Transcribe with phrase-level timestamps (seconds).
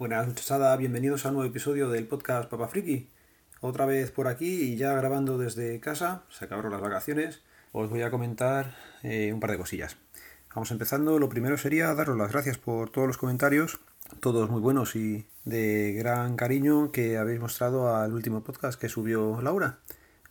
[0.00, 3.10] Buenas muchachada, bienvenidos a un nuevo episodio del podcast Papa Friki.
[3.60, 7.42] Otra vez por aquí y ya grabando desde casa, se acabaron las vacaciones,
[7.72, 9.98] os voy a comentar eh, un par de cosillas.
[10.54, 13.78] Vamos empezando, lo primero sería daros las gracias por todos los comentarios,
[14.20, 19.42] todos muy buenos y de gran cariño que habéis mostrado al último podcast que subió
[19.42, 19.80] Laura.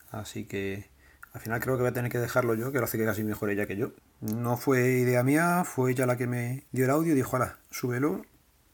[0.09, 0.89] Así que
[1.31, 3.23] al final creo que voy a tener que dejarlo yo, que lo hace que casi
[3.23, 3.91] mejor ella que yo.
[4.19, 7.59] No fue idea mía, fue ella la que me dio el audio y dijo, ahora,
[7.69, 8.23] súbelo.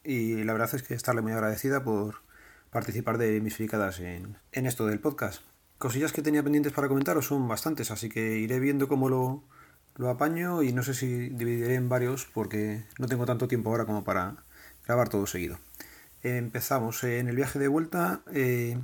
[0.06, 2.20] Y la verdad es que estarle muy agradecida por
[2.70, 5.42] participar de mis fricadas en, esto del podcast.
[5.78, 9.42] Cosillas que tenía pendientes para comentaros son bastantes, así que iré viendo cómo lo,
[9.96, 13.84] lo apaño y no sé si dividiré en varios porque no tengo tanto tiempo ahora
[13.84, 14.36] como para
[14.86, 15.58] grabar todo seguido.
[16.22, 17.02] Empezamos.
[17.02, 18.78] En el viaje de vuelta eh,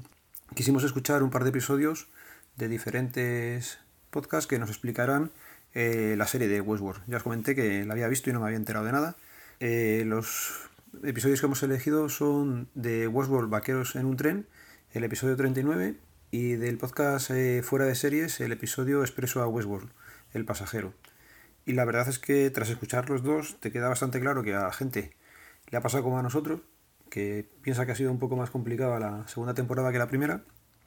[0.56, 2.08] quisimos escuchar un par de episodios
[2.56, 3.78] de diferentes
[4.10, 5.30] podcasts que nos explicarán
[5.72, 7.04] eh, la serie de Westworld.
[7.06, 9.16] Ya os comenté que la había visto y no me había enterado de nada.
[9.60, 10.71] Eh, los
[11.02, 14.46] episodios que hemos elegido son de Westworld Vaqueros en un tren,
[14.92, 15.96] el episodio 39,
[16.30, 19.90] y del podcast eh, Fuera de Series, el episodio Expreso a Westworld,
[20.32, 20.94] el pasajero.
[21.64, 24.64] Y la verdad es que tras escuchar los dos te queda bastante claro que a
[24.64, 25.16] la gente
[25.70, 26.60] le ha pasado como a nosotros,
[27.08, 30.44] que piensa que ha sido un poco más complicada la segunda temporada que la primera,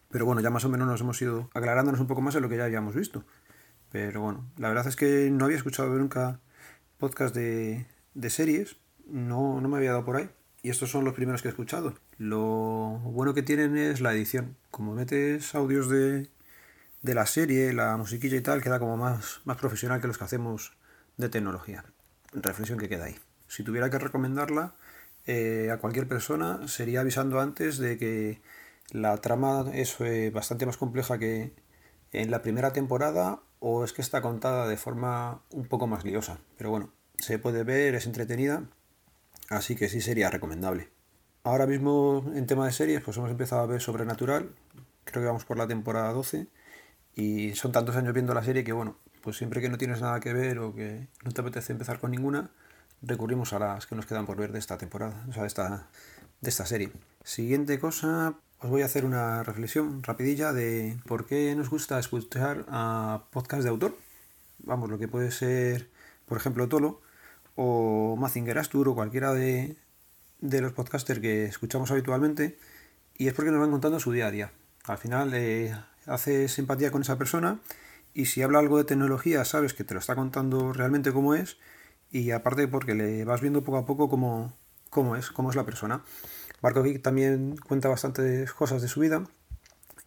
[0.09, 2.49] pero bueno, ya más o menos nos hemos ido aclarándonos un poco más en lo
[2.49, 3.25] que ya habíamos visto.
[3.91, 6.39] Pero bueno, la verdad es que no había escuchado nunca
[6.97, 10.29] podcast de, de series, no, no me había dado por ahí.
[10.61, 11.93] Y estos son los primeros que he escuchado.
[12.17, 14.57] Lo bueno que tienen es la edición.
[14.71, 16.29] Como metes audios de,
[17.03, 20.23] de la serie, la musiquilla y tal, queda como más, más profesional que los que
[20.23, 20.73] hacemos
[21.17, 21.85] de tecnología.
[22.33, 23.15] Reflexión que queda ahí.
[23.47, 24.75] Si tuviera que recomendarla
[25.27, 28.41] eh, a cualquier persona, sería avisando antes de que
[28.91, 31.53] la trama es eh, bastante más compleja que
[32.11, 36.39] en la primera temporada o es que está contada de forma un poco más liosa.
[36.57, 38.63] Pero bueno, se puede ver, es entretenida,
[39.49, 40.89] así que sí sería recomendable.
[41.43, 44.49] Ahora mismo en tema de series, pues hemos empezado a ver Sobrenatural,
[45.03, 46.47] creo que vamos por la temporada 12
[47.15, 50.19] y son tantos años viendo la serie que bueno, pues siempre que no tienes nada
[50.19, 52.49] que ver o que no te apetece empezar con ninguna,
[53.01, 55.87] recurrimos a las que nos quedan por ver de esta temporada, o sea, de esta,
[56.41, 56.91] de esta serie.
[57.23, 62.65] Siguiente cosa, os voy a hacer una reflexión rapidilla de por qué nos gusta escuchar
[62.69, 63.95] a podcast de autor.
[64.63, 65.89] Vamos, lo que puede ser,
[66.25, 67.01] por ejemplo, Tolo
[67.55, 69.75] o Mazinger Astur o cualquiera de,
[70.41, 72.57] de los podcasters que escuchamos habitualmente
[73.17, 74.51] y es porque nos van contando su día a día.
[74.83, 77.59] Al final eh, haces empatía con esa persona
[78.13, 81.57] y si habla algo de tecnología sabes que te lo está contando realmente cómo es
[82.11, 84.53] y aparte porque le vas viendo poco a poco cómo,
[84.89, 86.03] cómo es, cómo es la persona.
[86.61, 89.23] Marco Geek también cuenta bastantes cosas de su vida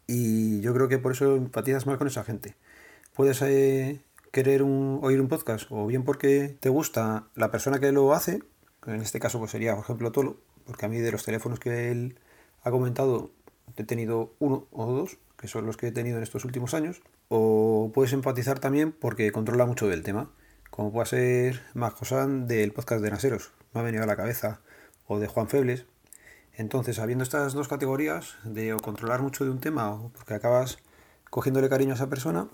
[0.07, 2.57] y yo creo que por eso empatizas más con esa gente.
[3.15, 4.01] Puedes eh,
[4.33, 8.43] querer oír un podcast o bien porque te gusta la persona que lo hace,
[8.87, 11.91] en este caso pues sería por ejemplo Tolo, porque a mí de los teléfonos que
[11.91, 12.19] él
[12.62, 13.31] ha comentado
[13.77, 17.00] he tenido uno o dos, que son los que he tenido en estos últimos años,
[17.28, 20.31] o puedes empatizar también porque controla mucho del tema,
[20.71, 21.94] como puede ser más
[22.47, 24.61] del podcast de Naseros, me ha venido a la cabeza,
[25.06, 25.87] o de Juan Febles,
[26.59, 30.78] entonces, habiendo estas dos categorías de o controlar mucho de un tema o porque acabas
[31.31, 32.49] cogiéndole cariño a esa persona,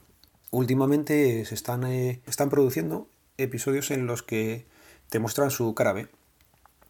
[0.55, 4.67] últimamente se están, eh, están produciendo episodios en los que
[5.11, 6.09] te muestran su cara B.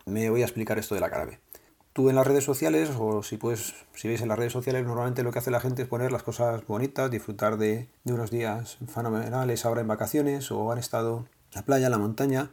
[0.07, 1.39] Me voy a explicar esto de la cara B.
[1.93, 5.23] Tú en las redes sociales, o si puedes, si veis en las redes sociales, normalmente
[5.23, 8.79] lo que hace la gente es poner las cosas bonitas, disfrutar de, de unos días
[8.93, 12.51] fenomenales ahora en vacaciones, o han estado en la playa, en la montaña.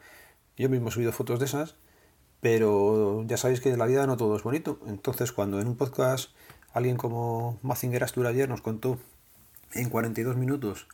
[0.57, 1.75] Yo mismo he subido fotos de esas
[2.41, 4.79] pero ya sabéis que en la vida no todo es bonito.
[4.87, 6.31] Entonces, cuando en un podcast
[6.73, 8.97] alguien como Mazinger Astur ayer nos contó
[9.73, 10.87] en 42 minutos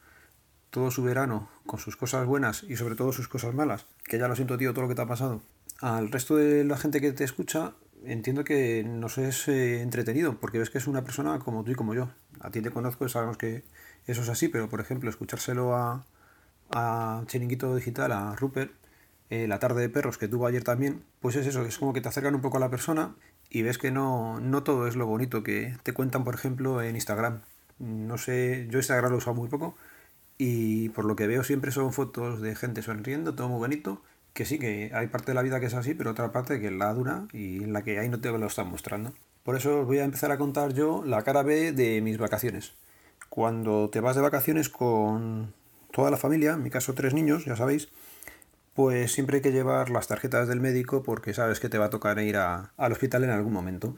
[0.69, 4.28] todo su verano con sus cosas buenas y sobre todo sus cosas malas, que ya
[4.28, 5.41] lo siento tío todo lo que te ha pasado,
[5.81, 7.74] al resto de la gente que te escucha
[8.06, 11.75] entiendo que nos es eh, entretenido, porque ves que es una persona como tú y
[11.75, 12.09] como yo.
[12.39, 13.63] A ti te conozco y sabemos que
[14.06, 16.06] eso es así, pero por ejemplo, escuchárselo a,
[16.71, 18.71] a Chiringuito Digital, a Rupert,
[19.30, 22.01] eh, la tarde de perros que tuvo ayer también, pues es eso, es como que
[22.01, 23.15] te acercan un poco a la persona
[23.50, 26.95] y ves que no, no todo es lo bonito que te cuentan, por ejemplo, en
[26.95, 27.41] Instagram.
[27.80, 29.75] No sé, yo Instagram lo usado muy poco
[30.38, 34.01] y por lo que veo siempre son fotos de gente sonriendo, todo muy bonito,
[34.34, 36.68] que sí, que hay parte de la vida que es así, pero otra parte que
[36.68, 39.13] es la dura y en la que ahí no te lo están mostrando.
[39.44, 42.74] Por eso os voy a empezar a contar yo la cara B de mis vacaciones.
[43.30, 45.54] Cuando te vas de vacaciones con
[45.92, 47.89] toda la familia, en mi caso tres niños, ya sabéis,
[48.75, 51.89] pues siempre hay que llevar las tarjetas del médico porque sabes que te va a
[51.89, 53.98] tocar ir al hospital en algún momento.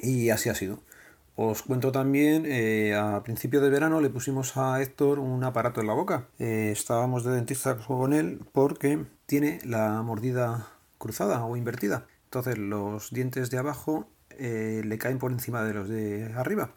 [0.00, 0.80] Y así ha sido.
[1.42, 5.86] Os cuento también, eh, a principio de verano le pusimos a Héctor un aparato en
[5.86, 6.28] la boca.
[6.38, 12.06] Eh, estábamos de dentista con él porque tiene la mordida cruzada o invertida.
[12.24, 16.74] Entonces los dientes de abajo eh, le caen por encima de los de arriba.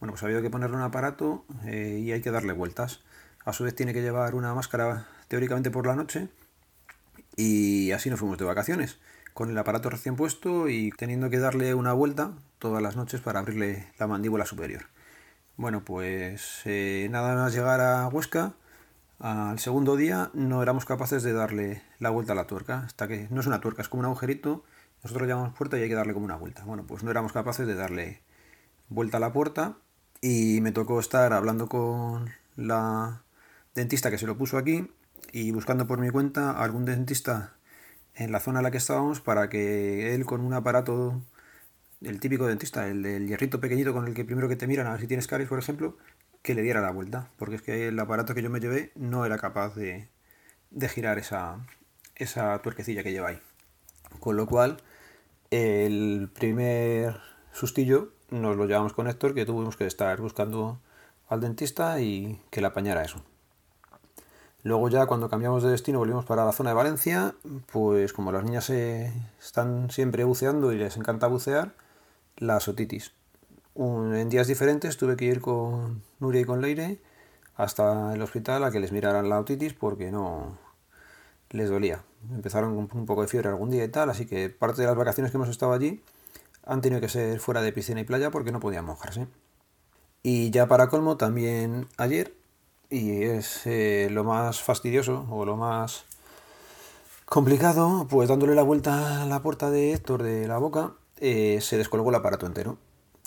[0.00, 3.02] Bueno, pues ha habido que ponerle un aparato y hay que darle vueltas.
[3.44, 6.26] A su vez tiene que llevar una máscara teóricamente por la noche
[7.36, 8.98] y así nos fuimos de vacaciones,
[9.34, 13.40] con el aparato recién puesto y teniendo que darle una vuelta todas las noches para
[13.40, 14.86] abrirle la mandíbula superior.
[15.56, 18.54] Bueno, pues eh, nada más llegar a Huesca,
[19.18, 23.28] al segundo día no éramos capaces de darle la vuelta a la tuerca, hasta que
[23.30, 24.64] no es una tuerca, es como un agujerito,
[25.02, 26.64] nosotros le llamamos puerta y hay que darle como una vuelta.
[26.64, 28.22] Bueno, pues no éramos capaces de darle
[28.88, 29.76] vuelta a la puerta
[30.20, 33.22] y me tocó estar hablando con la
[33.74, 34.90] dentista que se lo puso aquí
[35.32, 37.54] y buscando por mi cuenta algún dentista
[38.14, 41.20] en la zona en la que estábamos para que él con un aparato,
[42.02, 44.92] el típico dentista, el del hierrito pequeñito con el que primero que te miran a
[44.92, 45.96] ver si tienes caries, por ejemplo,
[46.42, 49.24] que le diera la vuelta, porque es que el aparato que yo me llevé no
[49.26, 50.08] era capaz de,
[50.70, 51.58] de girar esa,
[52.16, 53.40] esa tuerquecilla que lleva ahí.
[54.20, 54.78] Con lo cual,
[55.50, 57.20] el primer
[57.52, 60.80] sustillo nos lo llevamos con Héctor, que tuvimos que estar buscando
[61.28, 63.24] al dentista y que le apañara eso.
[64.62, 67.34] Luego ya cuando cambiamos de destino volvimos para la zona de Valencia,
[67.72, 71.74] pues como las niñas están siempre buceando y les encanta bucear,
[72.36, 73.12] la otitis.
[73.74, 77.00] en días diferentes tuve que ir con Nuria y con Leire
[77.56, 80.58] hasta el hospital a que les miraran la otitis porque no
[81.50, 82.02] les dolía.
[82.30, 84.96] Empezaron con un poco de fiebre algún día y tal, así que parte de las
[84.96, 86.02] vacaciones que hemos estado allí
[86.64, 89.26] han tenido que ser fuera de piscina y playa porque no podían mojarse.
[90.22, 92.34] Y ya para colmo, también ayer,
[92.90, 96.04] y es eh, lo más fastidioso o lo más
[97.24, 101.78] complicado, pues dándole la vuelta a la puerta de Héctor de la boca, eh, se
[101.78, 102.78] descolgó el aparato entero.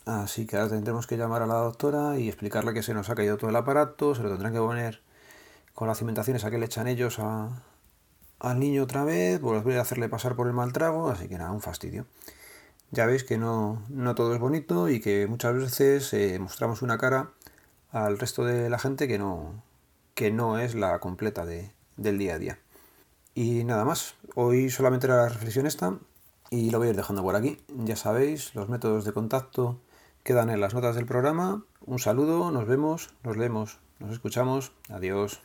[0.06, 3.16] Así que ahora tendremos que llamar a la doctora y explicarle que se nos ha
[3.16, 5.02] caído todo el aparato, se lo tendrán que poner
[5.74, 10.10] con las cimentaciones a que le echan ellos al niño otra vez, volver a hacerle
[10.10, 12.06] pasar por el mal trago, así que nada, un fastidio
[12.94, 13.82] ya veis que no,
[14.16, 17.32] todo es bonito y que muchas veces eh, mostramos una cara
[17.94, 19.64] al resto de la gente que no,
[20.16, 22.60] que no es la completa de, del día a día.
[23.36, 25.98] Y nada más, hoy solamente era la reflexión esta
[26.50, 27.60] y lo voy a ir dejando por aquí.
[27.70, 29.80] Ya sabéis, los métodos de contacto
[30.24, 31.64] quedan en las notas del programa.
[31.86, 34.74] Un saludo, nos vemos, nos leemos, nos escuchamos.
[34.90, 35.42] Adiós.